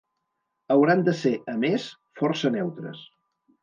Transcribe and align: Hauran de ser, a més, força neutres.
Hauran 0.75 1.05
de 1.11 1.15
ser, 1.21 1.35
a 1.55 1.57
més, 1.67 1.87
força 2.25 2.57
neutres. 2.61 3.09